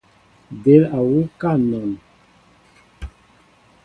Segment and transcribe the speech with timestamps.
[0.63, 1.91] Del á wuká anɔn.